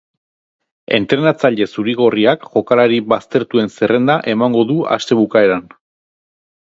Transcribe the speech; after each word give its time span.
Entrenatzaile 0.99 1.67
zuri-gorriak 1.75 2.47
jokalari 2.55 2.97
baztertuen 3.13 3.69
zerrenda 3.75 4.15
emango 4.33 4.65
du 4.71 4.79
aste 4.97 5.19
bukaeran. 5.21 5.69